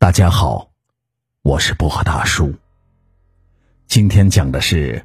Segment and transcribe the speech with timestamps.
[0.00, 0.70] 大家好，
[1.42, 2.54] 我是薄荷大叔。
[3.88, 5.04] 今天讲的是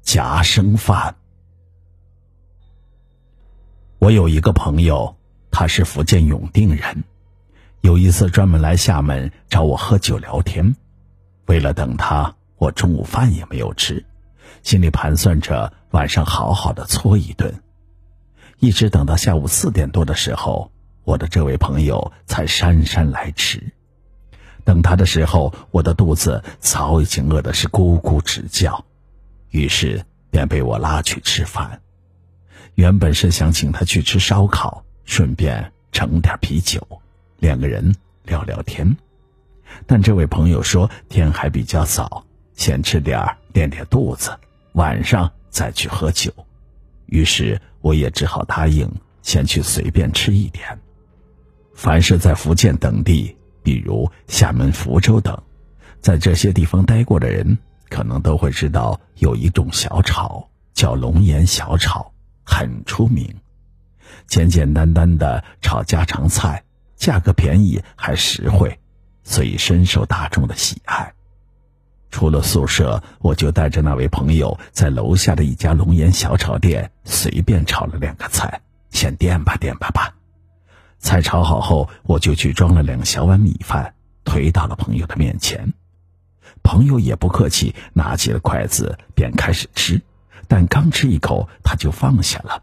[0.00, 1.16] 夹生饭。
[3.98, 5.16] 我有一个朋友，
[5.50, 7.02] 他是福建永定人，
[7.80, 10.76] 有一次专门来厦门找我喝酒聊天。
[11.46, 14.06] 为了等他，我中午饭也没有吃，
[14.62, 17.60] 心里盘算着晚上好好的搓一顿。
[18.60, 20.70] 一直等到下午四点多的时候，
[21.02, 23.72] 我的这位朋友才姗姗来迟。
[24.70, 28.84] 等他的时候，我的肚子早已经饿的是咕咕直叫，
[29.50, 31.80] 于是便被我拉去吃饭。
[32.76, 36.86] 原本是想请他去吃烧烤，顺便整点啤酒，
[37.40, 38.96] 两个人聊聊天。
[39.88, 42.24] 但这位朋友说天还比较早，
[42.54, 44.30] 先吃点垫垫肚子，
[44.74, 46.32] 晚上再去喝酒。
[47.06, 48.88] 于是我也只好答应，
[49.22, 50.78] 先去随便吃一点。
[51.74, 53.36] 凡是在福建等地。
[53.62, 55.36] 比如厦门、福州等，
[56.00, 57.56] 在这些地方待过的人，
[57.88, 62.10] 可能都会知道有一种小炒叫龙眼小炒，
[62.44, 63.34] 很出名。
[64.26, 66.62] 简简单单的炒家常菜，
[66.96, 68.78] 价格便宜还实惠，
[69.22, 71.12] 所以深受大众的喜爱。
[72.10, 80.12] 出了宿舍，我就带着那位朋友在楼下的一家龙眼小炒店随便炒了两个菜，先垫吧垫吧吧。
[81.00, 85.72] 菜炒好后，我就去装了两小碗米饭，推到了朋友的面前。
[86.62, 90.02] 朋友也不客气，拿起了筷子便开始吃，
[90.46, 92.62] 但刚吃一口他就放下了。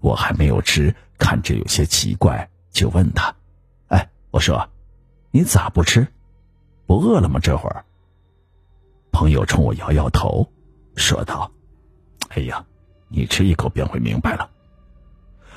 [0.00, 3.36] 我还没有吃，看着有些奇怪，就问他
[3.88, 4.68] ：“哎，我说，
[5.30, 6.08] 你咋不吃？
[6.84, 7.38] 不饿了吗？
[7.40, 7.84] 这会儿？”
[9.12, 10.52] 朋友冲我摇摇头，
[10.96, 11.52] 说道
[12.30, 12.66] ：“哎呀，
[13.08, 14.50] 你吃一口便会明白了。”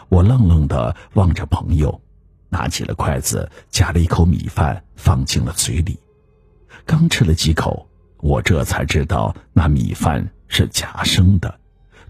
[0.10, 2.02] 我愣愣的望着朋友，
[2.50, 6.00] 拿起了筷子，夹了一口米饭放进了嘴里。
[6.86, 11.60] 刚吃了几口，我这才知道那米饭是夹生的，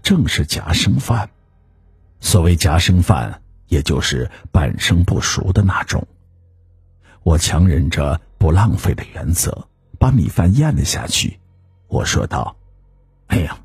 [0.02, 1.28] 正是夹生饭。
[2.20, 6.06] 所谓夹生饭，也就是半生不熟的那种。
[7.22, 11.38] 我强忍着不浪费的原则，把米饭咽了下去。
[11.86, 12.56] 我说道
[13.28, 13.58] ：“哎呀，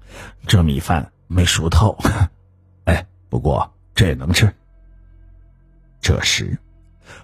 [0.46, 1.98] 这米饭没熟透。
[2.84, 4.54] 哎，不过……”这也能吃。
[6.02, 6.56] 这时，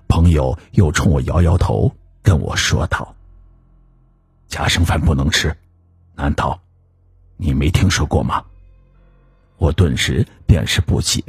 [0.08, 1.94] 朋友又冲我摇摇头，
[2.24, 3.16] 跟我说道
[4.48, 5.56] ：“夹生饭不能吃，
[6.16, 6.60] 难道
[7.38, 8.44] 你没听说过吗？”
[9.60, 11.24] 我顿时便是不解，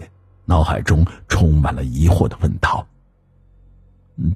[0.47, 2.87] 脑海中充满了疑惑的问道：“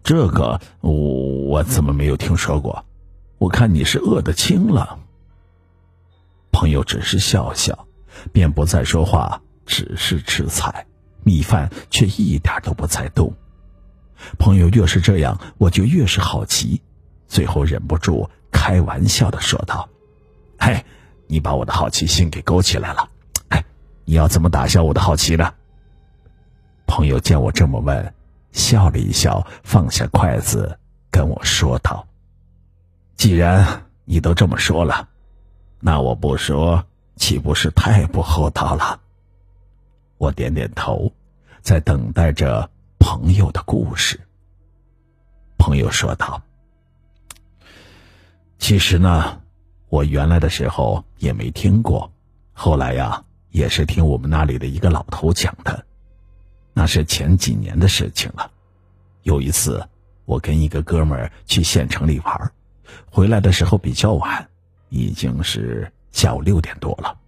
[0.04, 2.84] 这个我怎么没有听说过？
[3.38, 4.98] 我看你是饿得轻了。”
[6.52, 7.86] 朋友只是笑笑，
[8.32, 10.86] 便不再说话，只是吃菜。
[11.26, 13.34] 米饭却一点都不在动，
[14.38, 16.80] 朋友越是这样，我就越是好奇，
[17.26, 19.88] 最后忍不住开玩笑的说道
[20.56, 20.84] ：“嘿，
[21.26, 23.10] 你把我的好奇心给勾起来了，
[23.48, 23.64] 哎，
[24.04, 25.52] 你要怎么打消我的好奇呢？”
[26.86, 28.14] 朋友见我这么问，
[28.52, 30.78] 笑了一笑，放下筷子，
[31.10, 32.06] 跟我说道
[33.18, 35.08] ：“既然你都这么说了，
[35.80, 36.86] 那我不说，
[37.16, 39.00] 岂不是太不厚道了？”
[40.18, 41.12] 我点点头，
[41.60, 44.18] 在等待着朋友的故事。
[45.58, 46.42] 朋友说道
[48.58, 49.40] ：“其实呢，
[49.88, 52.10] 我原来的时候也没听过，
[52.52, 55.84] 后来呀，也是听我们那里的一个老头讲的。
[56.72, 58.50] 那是前几年的事情了。
[59.22, 59.86] 有一次，
[60.24, 62.52] 我跟一个哥们儿去县城里玩，
[63.10, 64.48] 回来的时候比较晚，
[64.88, 67.18] 已经是下午六点多了，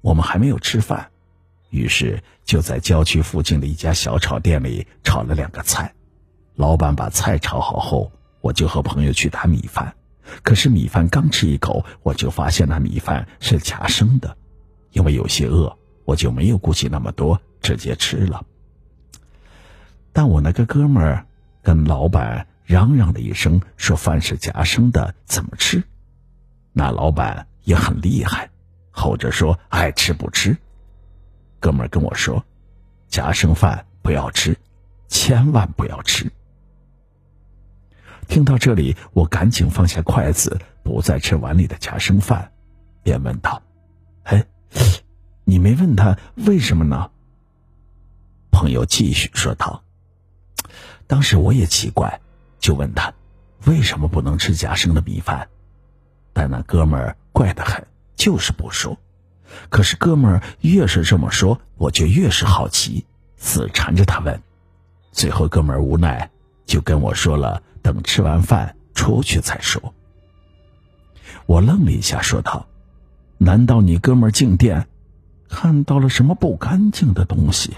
[0.00, 1.10] 我们还没有吃饭。”
[1.70, 5.94] 于是就在郊区附近的一家小炒店里炒了两个菜。
[6.54, 9.94] 老板把菜炒好后，我就和朋友去打米饭。
[10.42, 14.36] 可是米饭刚吃一口，我就发现那米饭是夹生的。
[14.92, 18.44] 因为有些饿，我就没有顾及那么多，直接吃了。
[20.12, 21.26] 但我那个哥们儿
[21.62, 25.82] 跟老板嚷嚷了一声，说饭是夹生的，怎么吃？
[26.72, 28.50] 那老板也很厉害，
[28.90, 30.56] 吼着说爱吃不吃。
[31.60, 32.44] 哥们儿跟我说
[33.08, 34.56] ：“夹生饭不要吃，
[35.08, 36.32] 千万不要吃。”
[38.26, 42.50] 听到这里，我赶紧放下筷子，不再吃碗里的夹生饭，
[43.02, 43.62] 便问道
[44.24, 44.46] ：“哎，
[45.44, 47.10] 你没问他为什么呢？”
[48.50, 49.84] 朋友继续说道
[51.06, 52.20] ：“当时我也奇怪，
[52.58, 53.12] 就问他
[53.66, 55.48] 为什么不能吃夹生的米饭，
[56.32, 57.86] 但那哥们儿怪得很，
[58.16, 58.96] 就是不说。”
[59.68, 63.04] 可是哥们儿越是这么说，我就越是好奇，
[63.36, 64.40] 死缠着他问。
[65.12, 66.30] 最后哥们儿无奈，
[66.66, 69.94] 就跟我说了，等吃完饭出去再说。
[71.46, 72.66] 我愣了一下，说道
[73.38, 74.86] ：“难道你哥们儿进店，
[75.48, 77.74] 看到了什么不干净的东西？”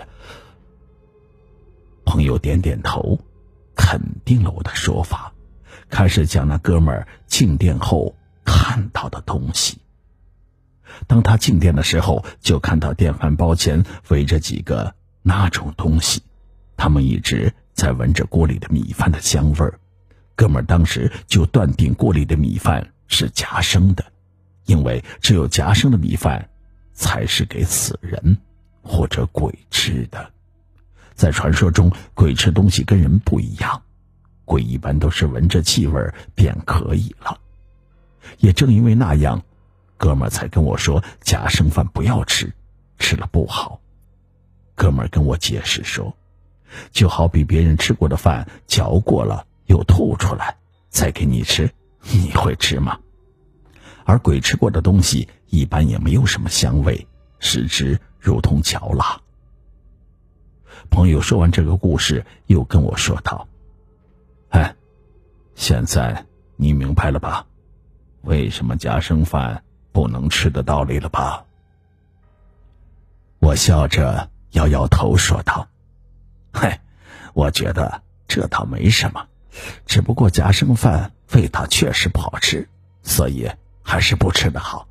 [2.05, 3.19] 朋友点点头，
[3.75, 5.33] 肯定了我的说法，
[5.89, 8.15] 开始讲那哥们儿进店后
[8.45, 9.79] 看到的东西。
[11.07, 16.23] 当他进店的时候，就看到电饭煲前围着几个那种东西，
[16.77, 19.79] 他们一直在闻着锅里的米饭的香味儿。
[20.35, 24.05] 哥们当时就断定锅里的米饭是夹生的，
[24.65, 26.49] 因为只有夹生的米饭，
[26.95, 28.39] 才是给死人
[28.83, 30.31] 或者鬼吃的。
[31.15, 33.83] 在传说中，鬼吃东西跟人不一样，
[34.45, 36.03] 鬼一般都是闻着气味
[36.35, 37.39] 便可以了。
[38.39, 39.43] 也正因为那样。
[40.03, 42.53] 哥们儿才跟我说夹生饭不要吃，
[42.99, 43.81] 吃了不好。
[44.75, 46.13] 哥们儿跟我解释说，
[46.91, 50.57] 就好比别人吃过的饭嚼过了又吐出来，
[50.89, 51.71] 再给你吃，
[52.11, 52.99] 你会吃吗？
[54.05, 57.07] 而鬼吃过的东西一般也没有什么香味，
[57.39, 59.21] 食之如同嚼蜡。
[60.91, 63.47] 朋友说完这个故事，又跟我说道
[64.51, 64.75] ：“哎，
[65.55, 66.27] 现在
[66.57, 67.47] 你明白了吧？
[68.23, 71.45] 为什么夹生饭？”不能吃的道理了吧？
[73.39, 75.67] 我笑着摇摇头说道
[76.55, 76.81] ：“嘿，
[77.35, 79.27] 我觉得这倒没什么，
[79.85, 82.69] 只不过夹生饭味道确实不好吃，
[83.03, 83.51] 所以
[83.83, 84.87] 还是不吃的好。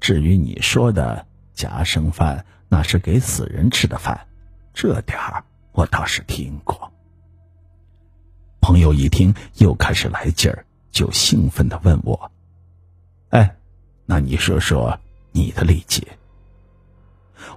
[0.00, 4.26] 至于你说的夹生饭，那是给死人吃的饭，
[4.72, 6.90] 这点儿我倒是听过。”
[8.62, 12.32] 朋友一听又开始来劲儿，就兴奋的问我
[13.30, 13.54] ：“哎？”
[14.06, 14.98] 那你说说
[15.32, 16.06] 你的理解。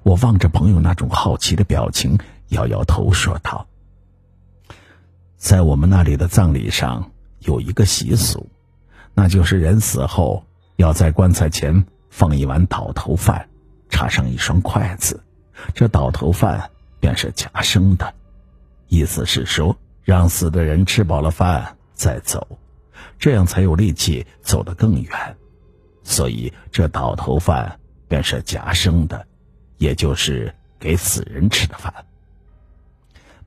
[0.03, 2.17] 我望着朋友那种好奇的表情，
[2.49, 3.67] 摇摇头说道
[5.37, 8.49] ：“在我们那里的葬礼上有一个习俗，
[9.13, 10.43] 那就是人死后
[10.75, 13.47] 要在棺材前放一碗倒头饭，
[13.89, 15.23] 插上一双筷子，
[15.73, 16.69] 这倒头饭
[16.99, 18.13] 便是夹生的，
[18.87, 22.59] 意思是说让死的人吃饱了饭再走，
[23.17, 25.35] 这样才有力气走得更远。”
[26.09, 29.27] 所以，这倒头饭便是夹生的，
[29.77, 31.93] 也就是给死人吃的饭。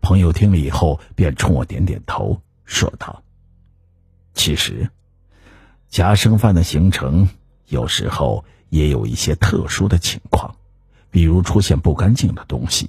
[0.00, 3.24] 朋友听了以后，便冲我点点头，说道
[4.32, 4.88] ：“其实，
[5.88, 7.28] 夹生饭的形成
[7.66, 10.54] 有时候也有一些特殊的情况，
[11.10, 12.88] 比如出现不干净的东西，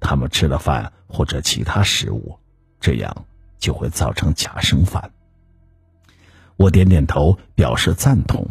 [0.00, 2.38] 他们吃了饭或者其他食物，
[2.80, 3.26] 这样
[3.58, 5.12] 就会造成夹生饭。”
[6.56, 8.48] 我点点头，表示赞同。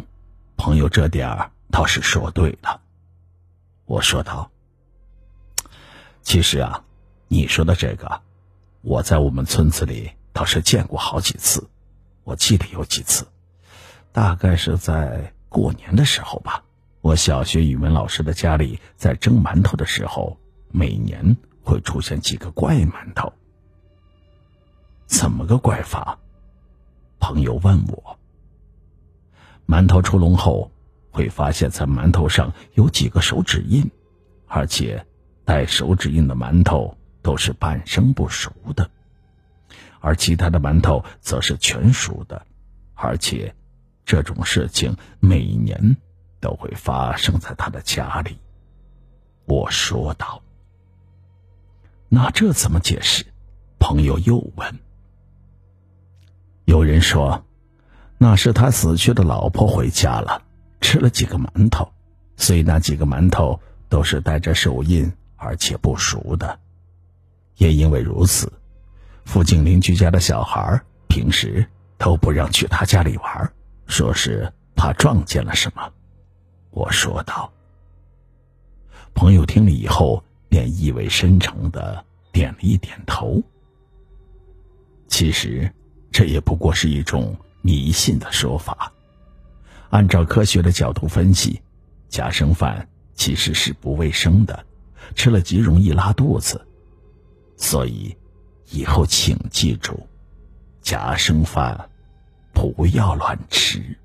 [0.62, 2.82] 朋友这点儿倒是说对了，
[3.86, 4.50] 我说道
[6.20, 6.84] ：“其实啊，
[7.28, 8.20] 你说的这个，
[8.82, 11.66] 我在我们村子里倒是见过好几次。
[12.24, 13.26] 我记得有几次，
[14.12, 16.62] 大概是在过年的时候吧。
[17.00, 20.38] 我小学语文老师的家里在蒸馒头的时候，
[20.70, 23.32] 每年会出现几个怪馒头。
[25.06, 26.18] 怎么个怪法？
[27.18, 28.14] 朋友问我。”
[29.70, 30.72] 馒头出笼后，
[31.12, 33.88] 会发现，在馒头上有几个手指印，
[34.48, 35.06] 而且
[35.44, 38.90] 带手指印的馒头都是半生不熟的，
[40.00, 42.44] 而其他的馒头则是全熟的，
[42.94, 43.54] 而且
[44.04, 45.96] 这种事情每年
[46.40, 48.38] 都会发生在他的家里。
[49.44, 50.42] 我说道
[52.10, 53.24] ：“那这怎么解释？”
[53.78, 54.78] 朋友又问
[56.66, 57.44] ：“有人说。”
[58.22, 60.42] 那是他死去的老婆回家了，
[60.82, 61.90] 吃了几个馒头，
[62.36, 63.58] 所以那几个馒头
[63.88, 66.58] 都是带着手印，而且不熟的。
[67.56, 68.52] 也因为如此，
[69.24, 73.50] 附近邻居家的小孩平时都不让去他家里玩，
[73.86, 75.90] 说是怕撞见了什么。
[76.72, 77.50] 我说道。
[79.14, 83.42] 朋友听了以后，便意味深长的点了一点头。
[85.08, 85.72] 其实，
[86.12, 87.34] 这也不过是一种。
[87.62, 88.92] 迷信的说法，
[89.90, 91.60] 按照科学的角度分析，
[92.08, 94.64] 夹生饭其实是不卫生的，
[95.14, 96.66] 吃了极容易拉肚子，
[97.56, 98.16] 所以
[98.70, 100.06] 以后请记住，
[100.80, 101.90] 夹生饭
[102.52, 103.98] 不要乱吃。